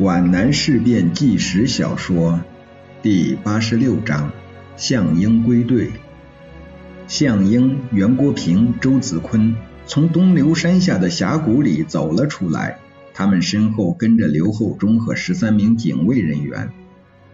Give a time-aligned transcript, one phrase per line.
[0.00, 2.40] 皖南事变纪实小说
[3.02, 4.32] 第八十六章：
[4.74, 5.90] 项英归队。
[7.06, 12.78] 项英、袁国平、周子坤从东流山下的峡谷里走了出来，
[13.12, 16.70] 他们身后跟着刘厚忠和十三名警卫人员。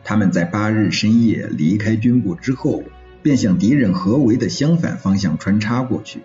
[0.02, 2.82] 他们在八日深夜离开军部之后，
[3.22, 6.18] 便向敌人合围的相反方向穿插过去。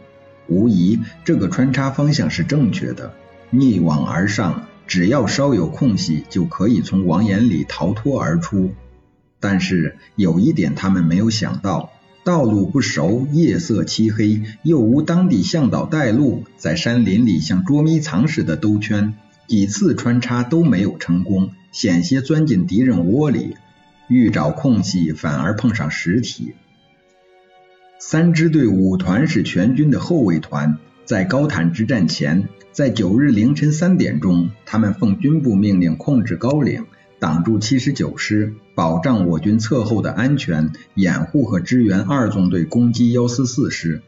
[0.48, 3.14] 无疑，这个穿插方向是正确的，
[3.52, 4.66] 逆往而上。
[4.92, 8.72] 只要稍有空隙，就可以从王眼里逃脱而出。
[9.40, 11.92] 但是有一点他们没有想到，
[12.26, 19.14] 道路不熟，夜色漆黑，又无当地向导带路，在山林里像捉迷藏似的兜圈，
[19.48, 23.56] 几次穿插都没有成功，险些钻进敌人窝里。
[24.10, 26.52] 欲找空隙，反而碰上实体。
[27.98, 30.80] 三支队五团是全军的后卫团。
[31.04, 36.86] 在高坦之战前，在九日凌晨三点钟，他们奉军部命令控制高岭，
[37.20, 44.02] 挡住七十九师，保障我军侧后的安全，掩护和支援二纵队攻击幺四四师。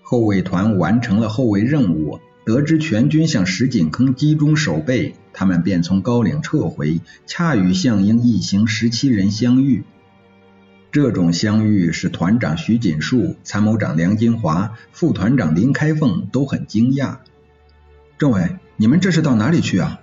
[0.00, 9.84] 后卫团完成了后卫任务，得知全军向石井坑集中守备，他们便从高岭撤回，恰与项英一行十七人相遇。
[10.92, 17.16] 这种相遇使团长徐锦树、参谋长梁金华、副团长林开凤都很惊讶。
[18.18, 20.00] 政委，你们这是到哪里去啊？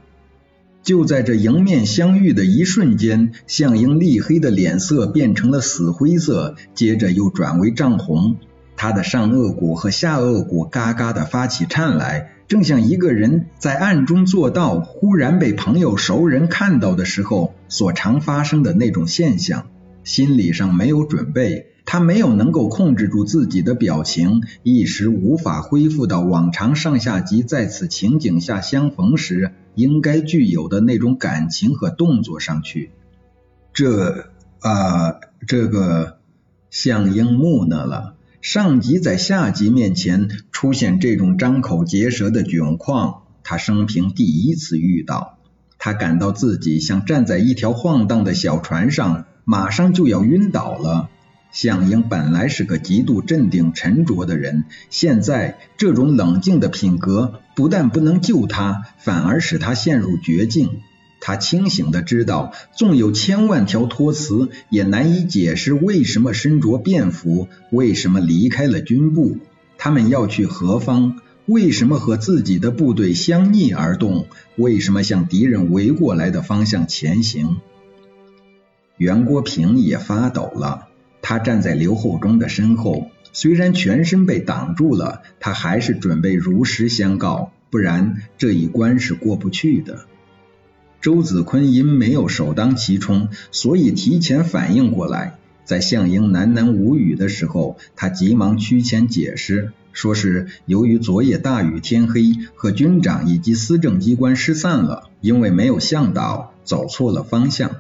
[0.82, 8.38] 就在这迎面相遇的一瞬间，项英厉黑的脸色变成了死灰色，接着又转为涨红，
[8.76, 19.68] 他的上颚骨和下颚骨嘎嘎的发起颤来，正像一个人在暗中做到，忽然被朋友熟人看到的时候所常发生的那种现象。
[20.04, 32.92] 心理上没有准备，他没有能够控制住自己的表情，一时无法恢复到往常上下级在此情景下相逢时应该具有的那种感情和动作上去。
[33.74, 36.20] 这啊，这个
[36.70, 38.16] 项英木讷了。
[38.42, 45.39] 上级在下级面前出现这种张口结舌的窘况，他生平第一次遇到。
[45.80, 49.26] 他感到自己像站在一条晃荡的小船上。
[49.46, 51.10] 马上就要晕倒了。
[51.52, 60.82] 项英本来是个极度镇定沉着的人，现在这种冷静的品格不但不能救他，反而使他陷入绝境。
[61.20, 69.40] 他清醒的知道，纵有千万条托词，也难以解释为什么身着便服，为什么离开了军部，
[69.80, 71.16] 他们要去何方？
[71.50, 74.28] 为什么和自己的部队相逆而动？
[74.56, 77.58] 为什么向敌人围过来的方向前行？
[78.98, 80.90] 袁国平也发抖了，
[81.24, 90.06] 他站在刘厚忠的身后，虽然全身被挡住了，他还是准备如实相告，不然这一关是过不去的。
[91.02, 107.72] 周子坤因没有首当其冲，所以提前反应过来，在项英喃喃无语的时候，他急忙趋前解释，说是由于昨夜大雨天黑，和军长以及司政机关失散了，因为没有向导，走错了方向。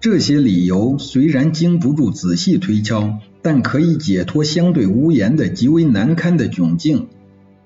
[0.00, 7.08] 这些理由虽然经不住仔细推敲，但可以解脱相对无言的极为难堪的窘境。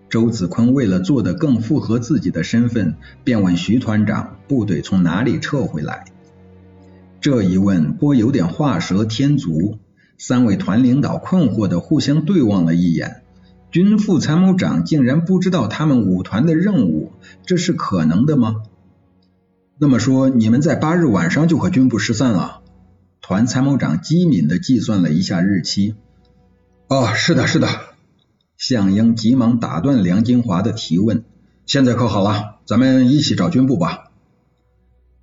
[0.08, 6.04] 周子坤为了做得更符合自己的身份，便问徐团长：“部队从哪里撤回来？”
[7.20, 9.78] 这一问颇有点画蛇添足。
[10.18, 13.22] 三位团领导困惑的互相对望了一眼。
[13.70, 17.12] 军副参谋长竟然不知道他们五团的任务，
[17.46, 18.62] 这是可能的吗？
[19.78, 22.62] 那么说，你们在八日晚上就和军部失散了？
[23.20, 25.94] 团参谋长机敏的计算了一下日期。
[26.88, 27.68] 哦，是的，是的。
[28.58, 31.24] 项英急忙打断梁金华的提问。
[31.64, 34.10] 现在可好了，咱们一起找军部吧。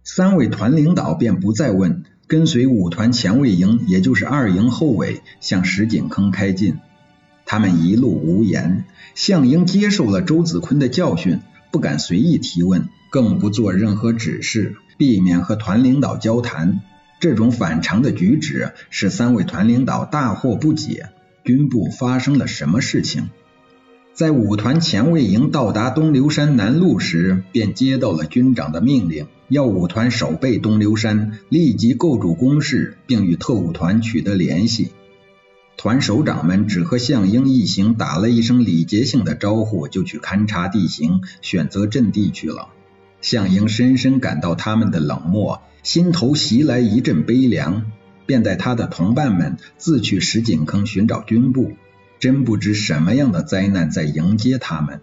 [0.05, 6.77] 三位团领导便不再问，跟随五团前卫营，也就是二营后尾，向石井坑开进。
[7.47, 8.85] 他们一路无言。
[9.15, 11.39] 项英接受了周子坤的教训，
[11.71, 12.89] 不敢随意提问。
[13.09, 16.81] 更不做任何指示，避免和团领导交谈。
[17.21, 21.09] 这种反常的举止使三位团领导大惑不解。
[21.45, 23.29] 军部发生了什么事情？
[24.13, 34.89] 在五团前卫营到达东流山南路时，便接到了军长的命令，要五团守备东流山，立即构筑工事，并与特务团取得联系。
[35.77, 42.69] 团首长们只和项英一行打了一声礼节性的招呼，就去勘察地形，选择阵地去了。
[43.21, 47.91] 项英深深感到他们的冷漠，心头袭来一阵悲凉，
[48.25, 51.73] 便带他的同伴们自去石井坑寻找军部。
[52.19, 55.01] 真不知什么样的灾难在迎接他们。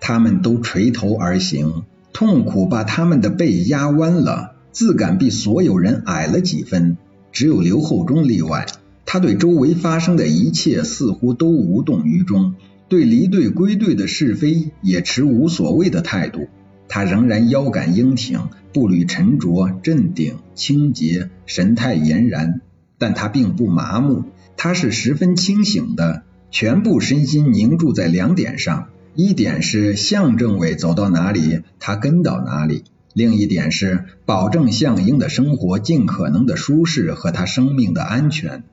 [0.00, 6.96] 他们都垂头而行，痛苦把他们的背压弯了，自感比所有人矮了几分。
[7.30, 8.66] 只有刘厚忠例外，
[9.10, 12.56] 他对周围发生的一切似乎都无动于衷，
[12.90, 16.48] 对离队归队的是非也持无所谓的态度。
[16.88, 22.60] 他仍然腰杆英挺，步履沉着，镇定清洁，神态俨然。
[22.98, 24.24] 但他并不麻木，
[24.58, 28.88] 他是十分清醒的，全部身心凝注在两点上。
[29.14, 32.82] 一点是向政委走到哪里，他跟到哪里；
[33.14, 38.64] 另一点是保证向英的生活尽可能的舒适和他生命的安全。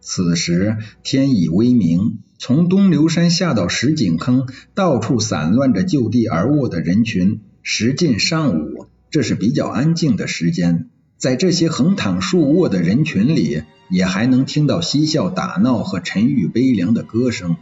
[0.00, 7.40] 此时天已微明，从东流山下到石井坑，到处散乱着就地而卧的人群。
[7.62, 17.56] 时近上午，这是比较安静的时间，在这些横躺竖卧的人群里，也还能听到嬉笑打闹和沉郁悲凉的歌声。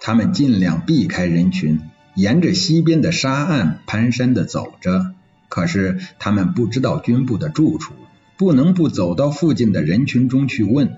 [0.00, 1.80] 他们尽量避开人群，
[2.16, 5.12] 沿着西边的沙岸蹒跚的走着。
[5.48, 7.92] 可是他们不知道军部的住处，
[8.36, 10.96] 不能不走到附近的人群中去问。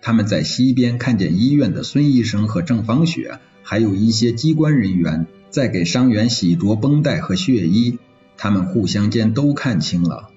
[0.00, 7.98] 他们在西边看见医院的孙医生和郑芳雪，还有一些机关人员在给伤员洗濯绷带和血衣。
[8.36, 10.28] 他们互相间都看清了。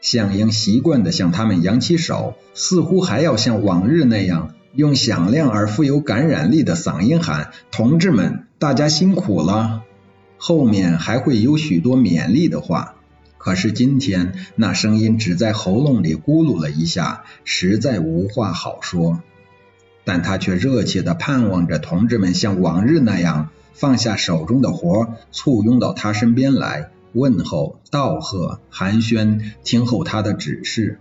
[0.00, 4.54] 向英习惯的向他们扬起手，似乎还要像往日那样。
[4.74, 9.82] 用响亮而富有感染力的嗓音喊：“同志们，大家辛苦了。”
[10.38, 12.94] 后面还会有许多勉励的话。
[13.38, 19.20] 可是今天那声音只在喉咙里咕噜了一下，实在无话好说。
[20.04, 30.98] 但他却热切地盼望着同志们像往日那样放下手中的活，簇拥到他身边来，问候、道贺、寒暄，听候他的指示。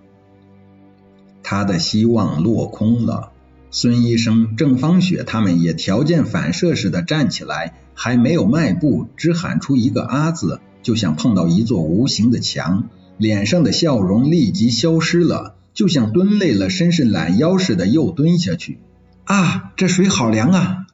[1.42, 3.31] 他的希望落空了。
[3.72, 18.80] 孙医生、郑芳雪他们也条件反射似的站起来，还没有迈步，只喊出一个“啊”字，就像碰到一座无形的墙，脸上的笑容立即消失了，就像蹲累了伸伸懒腰似的又蹲下去。
[19.26, 20.88] 啊，这水好凉啊！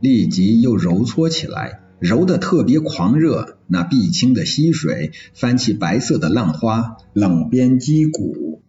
[0.00, 3.58] 立即又揉搓起来，揉得特别狂热。
[3.66, 8.62] 那碧青的溪水翻起白色的浪花，冷边击鼓。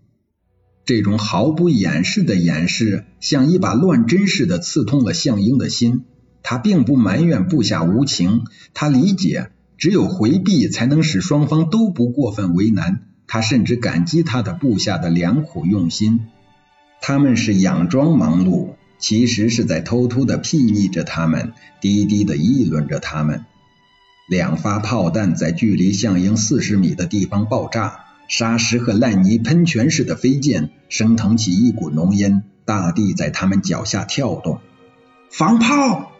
[0.85, 6.03] 这种毫不掩饰的掩饰，像一把乱针似的刺痛了向英的心。
[6.43, 13.01] 他并不埋怨部下无情，他理解，只有回避才能使双方都不过分为难。
[13.27, 16.27] 他甚至感激他的部下的良苦用心。
[17.01, 23.45] 他们是佯装忙碌，其实是在偷偷的睥睨着他们，低低的议论着他们。
[24.27, 28.01] 两发炮弹在距离向英四十米的地方爆炸。
[28.27, 34.61] 沙石和烂泥喷泉似的飞溅，升腾起一股浓烟，大地在他们脚下跳动。
[35.29, 36.11] 防炮！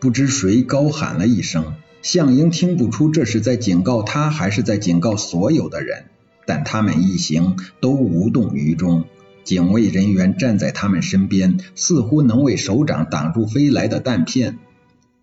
[0.00, 6.04] 不知谁高喊了一声，向英听不出这是在警告他，还是在警告所有的人。
[6.46, 9.04] 但他们一行都无动于衷，
[9.44, 14.58] 警卫人员站在他们身边，似乎能为首长挡住飞来的弹片。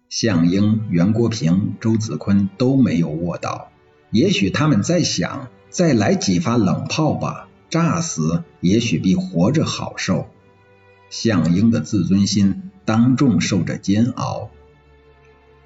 [0.10, 3.72] 向英、袁国平、周子坤都没有卧倒，
[4.12, 5.50] 也许他们在想。
[5.70, 10.28] 再来几发冷炮吧，炸死也许比活着好受。
[11.10, 14.50] 项英的自尊心当众受着煎熬。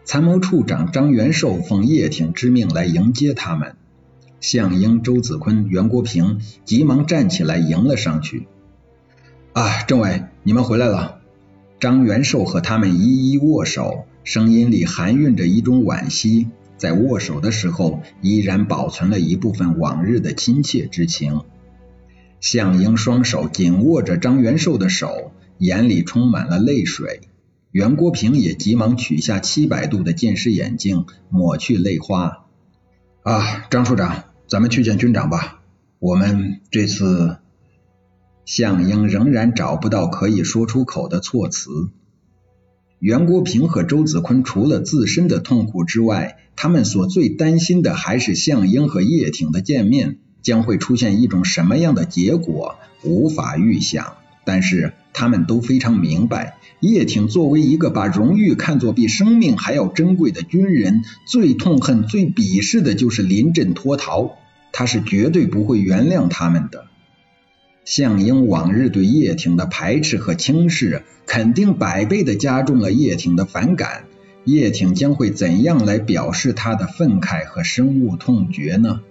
[0.03, 3.75] 参谋处长张元寿奉叶挺之命来迎接他们，
[4.39, 8.47] 项英、周子坤、袁国平急忙站起来迎了上去。
[9.53, 11.19] 啊，政委，你们回来了。
[11.79, 16.47] 张元寿和他们一一握手，声音里含蕴着一种惋惜。
[16.77, 21.41] 在握手的时候，依然保存了一部分往日的亲切之情。
[22.39, 27.21] 项英双手紧握着张元寿的手，眼里充满了泪水。
[27.71, 32.45] 袁国平也急忙取下七百度的近视眼镜，抹去泪花。
[33.23, 35.61] 啊，张处长，咱们去见军长吧。
[35.99, 37.37] 我们这次……
[38.43, 41.69] 向英仍然找不到可以说出口的措辞。
[42.99, 54.17] 袁国平和周子坤除了自身的痛苦之外，他们所最担心的还是向英和叶挺的见面将会出现一种什么样的结果，无法预想。
[54.43, 64.37] 但是他们都非常明白，叶挺作为一个把荣誉看作比生命还要珍贵的军人，最痛恨、最鄙视的就是临阵脱逃，
[64.71, 66.85] 他是绝对不会原谅他们的。
[67.83, 74.05] 向英往日对叶挺的排斥和轻视，肯定百倍的加重了叶挺的反感。
[74.43, 79.01] 叶挺将会怎样来表示他的愤慨和深恶痛绝呢？